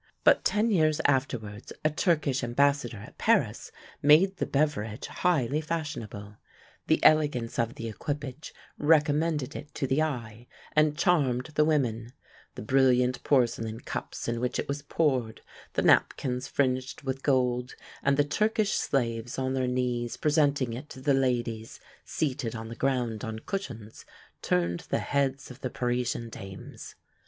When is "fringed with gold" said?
16.47-17.75